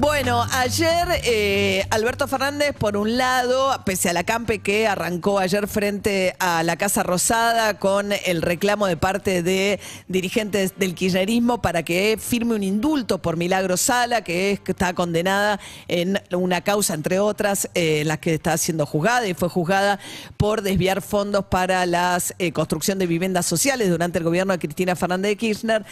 [0.00, 5.68] Bueno, ayer eh, Alberto Fernández, por un lado, pese a la campe que arrancó ayer
[5.68, 9.78] frente a la Casa Rosada con el reclamo de parte de
[10.08, 14.94] dirigentes del kirchnerismo para que firme un indulto por Milagro Sala, que, es, que está
[14.94, 20.00] condenada en una causa, entre otras, eh, las que está siendo juzgada y fue juzgada
[20.38, 22.18] por desviar fondos para la
[22.54, 25.84] construcción de viviendas sociales durante el gobierno de Cristina Fernández de Kirchner.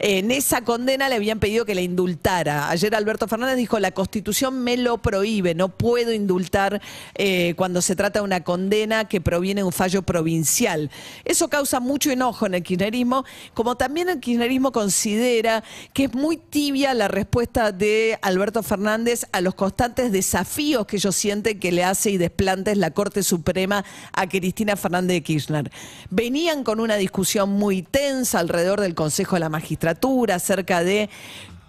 [0.00, 2.68] En esa condena le habían pedido que la indultara.
[2.68, 6.80] Ayer Alberto Fernández dijo, la constitución me lo prohíbe, no puedo indultar
[7.14, 10.90] eh, cuando se trata de una condena que proviene de un fallo provincial.
[11.24, 16.36] Eso causa mucho enojo en el kirchnerismo, como también el kirchnerismo considera que es muy
[16.36, 21.84] tibia la respuesta de Alberto Fernández a los constantes desafíos que ellos sienten que le
[21.84, 25.70] hace y desplantes la Corte Suprema a Cristina Fernández de Kirchner.
[26.10, 31.10] Venían con una discusión muy tensa alrededor del Consejo de la Magistratura acerca de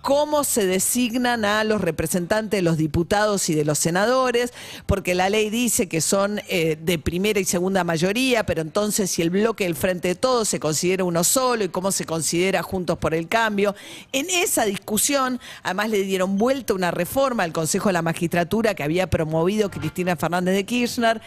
[0.05, 4.53] cómo se designan a los representantes de los diputados y de los senadores,
[4.85, 9.23] porque la ley dice que son eh, de primera y segunda mayoría, pero entonces si
[9.23, 12.99] el bloque del Frente de Todos se considera uno solo y cómo se considera Juntos
[12.99, 13.73] por el Cambio.
[14.11, 18.83] En esa discusión, además le dieron vuelta una reforma al Consejo de la Magistratura que
[18.83, 21.19] había promovido Cristina Fernández de Kirchner,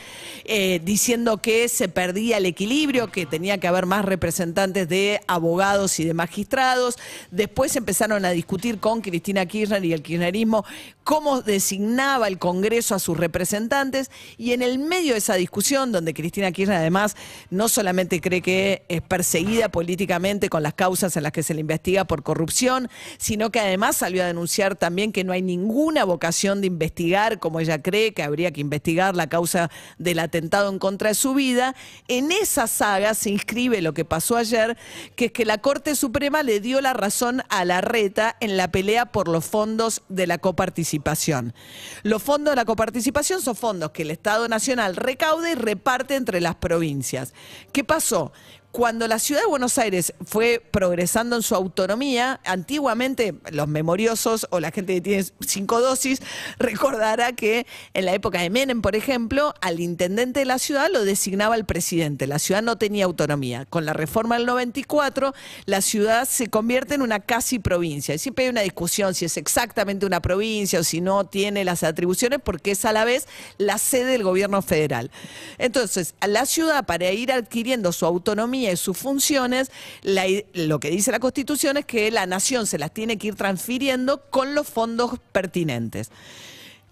[0.44, 5.98] eh, diciendo que se perdía el equilibrio, que tenía que haber más representantes de abogados
[5.98, 6.96] y de magistrados.
[7.32, 10.64] Después empezaron a discutir con Cristina Kirchner y el kirchnerismo
[11.08, 14.10] cómo designaba el Congreso a sus representantes.
[14.36, 17.16] Y en el medio de esa discusión, donde Cristina Kirchner además
[17.48, 21.62] no solamente cree que es perseguida políticamente con las causas en las que se le
[21.62, 26.60] investiga por corrupción, sino que además salió a denunciar también que no hay ninguna vocación
[26.60, 31.08] de investigar, como ella cree que habría que investigar la causa del atentado en contra
[31.08, 31.74] de su vida,
[32.08, 34.76] en esa saga se inscribe lo que pasó ayer,
[35.16, 38.57] que es que la Corte Suprema le dio la razón a la reta en la
[38.66, 41.54] pelea por los fondos de la coparticipación.
[42.02, 46.40] Los fondos de la coparticipación son fondos que el Estado Nacional recauda y reparte entre
[46.40, 47.32] las provincias.
[47.72, 48.32] ¿Qué pasó?
[48.70, 54.60] Cuando la ciudad de Buenos Aires fue progresando en su autonomía, antiguamente los memoriosos o
[54.60, 56.20] la gente que tiene cinco dosis
[56.58, 61.04] recordará que en la época de Menem, por ejemplo, al intendente de la ciudad lo
[61.06, 62.26] designaba el presidente.
[62.26, 63.64] La ciudad no tenía autonomía.
[63.64, 65.32] Con la reforma del 94,
[65.64, 68.14] la ciudad se convierte en una casi provincia.
[68.14, 71.82] Y siempre hay una discusión si es exactamente una provincia o si no tiene las
[71.84, 75.10] atribuciones, porque es a la vez la sede del gobierno federal.
[75.56, 79.70] Entonces, la ciudad, para ir adquiriendo su autonomía, y sus funciones,
[80.02, 84.22] lo que dice la Constitución es que la nación se las tiene que ir transfiriendo
[84.30, 86.10] con los fondos pertinentes.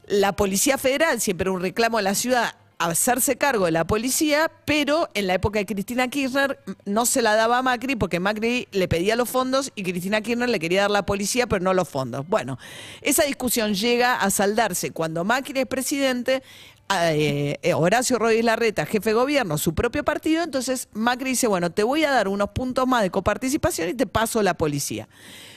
[0.06, 5.09] La Policía Federal, siempre un reclamo de la ciudad, hacerse cargo de la policía, pero
[5.15, 8.87] en la época de Cristina Kirchner no se la daba a Macri porque Macri le
[8.87, 12.28] pedía los fondos y Cristina Kirchner le quería dar la policía, pero no los fondos.
[12.28, 12.59] Bueno,
[13.00, 16.43] esa discusión llega a saldarse cuando Macri es presidente,
[16.91, 21.71] eh, eh, Horacio Rodríguez Larreta, jefe de gobierno, su propio partido, entonces Macri dice, bueno,
[21.71, 25.09] te voy a dar unos puntos más de coparticipación y te paso la policía.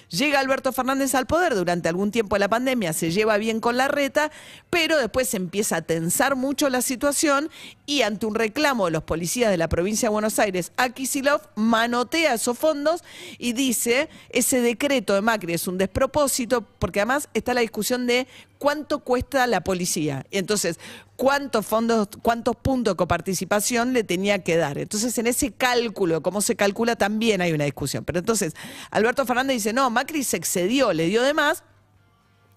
[0.10, 3.78] Llega Alberto Fernández al poder durante algún tiempo de la pandemia, se lleva bien con
[3.78, 4.32] la reta,
[4.72, 7.50] pero después empieza a tensar mucho la situación
[7.86, 12.34] y ante un reclamo de los policías de la provincia de Buenos Aires, Akisilov manotea
[12.34, 13.04] esos fondos
[13.38, 18.28] y dice, ese decreto de Macri es un despropósito, porque además está la discusión de
[18.60, 20.26] cuánto cuesta la policía.
[20.30, 20.80] Y entonces,
[21.16, 24.78] cuántos fondos, cuántos puntos de coparticipación le tenía que dar.
[24.78, 28.06] Entonces, en ese cálculo, cómo se calcula, también hay una discusión.
[28.06, 28.54] Pero entonces,
[28.92, 31.62] Alberto Fernández dice, no, Macri se excedió, le dio de más,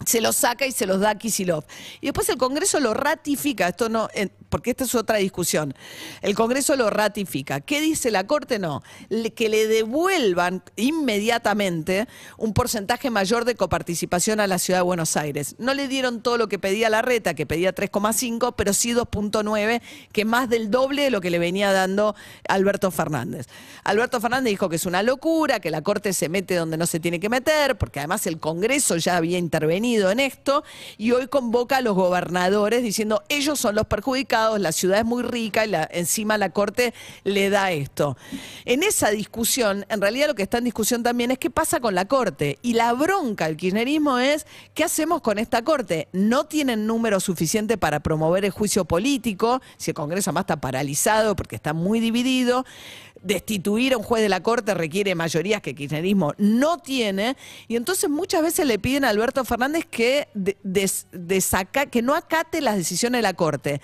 [0.05, 1.65] se los saca y se los da a Kisilov.
[1.99, 4.07] Y después el Congreso lo ratifica, esto no,
[4.53, 5.73] porque esta es otra discusión.
[6.21, 7.59] El Congreso lo ratifica.
[7.59, 8.59] ¿Qué dice la Corte?
[8.59, 8.83] No,
[9.35, 15.55] que le devuelvan inmediatamente un porcentaje mayor de coparticipación a la Ciudad de Buenos Aires.
[15.57, 19.81] No le dieron todo lo que pedía la reta, que pedía 3,5, pero sí 2,9,
[20.11, 22.13] que más del doble de lo que le venía dando
[22.47, 23.47] Alberto Fernández.
[23.83, 26.99] Alberto Fernández dijo que es una locura, que la Corte se mete donde no se
[26.99, 30.63] tiene que meter, porque además el Congreso ya había intervenido en esto,
[30.99, 35.23] y hoy convoca a los gobernadores diciendo ellos son los perjudicados, la ciudad es muy
[35.23, 36.93] rica y encima la Corte
[37.23, 38.17] le da esto.
[38.65, 41.95] En esa discusión, en realidad lo que está en discusión también es qué pasa con
[41.95, 42.59] la Corte.
[42.61, 46.07] Y la bronca del kirchnerismo es, ¿qué hacemos con esta Corte?
[46.11, 51.35] No tienen número suficiente para promover el juicio político, si el Congreso además está paralizado
[51.35, 52.65] porque está muy dividido
[53.23, 57.37] destituir a un juez de la Corte requiere mayorías que el kirchnerismo no tiene,
[57.67, 60.27] y entonces muchas veces le piden a Alberto Fernández que,
[61.89, 63.81] que no acate las decisiones de la Corte.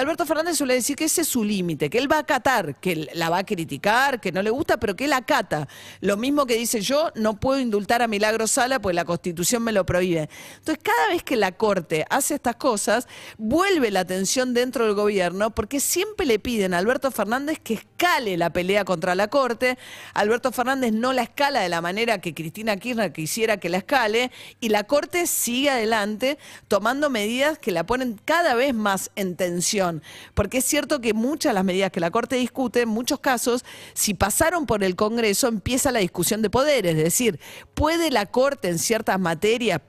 [0.00, 3.08] Alberto Fernández suele decir que ese es su límite, que él va a acatar, que
[3.14, 5.68] la va a criticar, que no le gusta, pero que él acata.
[6.00, 9.72] Lo mismo que dice yo, no puedo indultar a Milagro Sala porque la Constitución me
[9.72, 10.28] lo prohíbe.
[10.56, 15.50] Entonces, cada vez que la Corte hace estas cosas, vuelve la tensión dentro del gobierno
[15.50, 19.76] porque siempre le piden a Alberto Fernández que escale la pelea contra la Corte.
[20.14, 24.32] Alberto Fernández no la escala de la manera que Cristina Kirchner quisiera que la escale
[24.58, 30.02] y la Corte sigue adelante tomando medidas que la ponen cada vez más en tensión.
[30.32, 33.66] Porque es cierto que muchas de las medidas que la Corte discute, en muchos casos,
[33.92, 36.96] si pasaron por el Congreso, empieza la discusión de poderes.
[36.96, 37.38] Es decir,
[37.74, 39.82] ¿puede la Corte en ciertas materias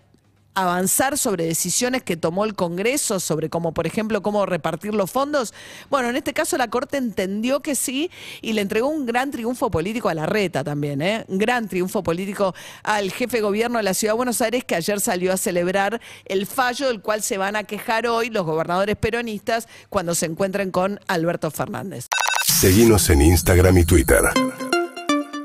[0.56, 5.54] avanzar sobre decisiones que tomó el Congreso, sobre cómo, por ejemplo, cómo repartir los fondos?
[5.90, 8.12] Bueno, en este caso la Corte entendió que sí
[8.42, 11.26] y le entregó un gran triunfo político a la reta también, ¿eh?
[11.28, 12.54] Un gran triunfo político
[12.84, 16.02] al jefe de gobierno de la Ciudad de Buenos Aires que ayer salió a celebrar
[16.26, 20.72] el fallo del cual se van a quejar hoy los gobernadores peronistas cuando se encuentren
[20.72, 22.08] con Alberto Fernández.
[22.46, 24.22] Seguimos en Instagram y Twitter.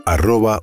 [0.04, 0.60] Arroba.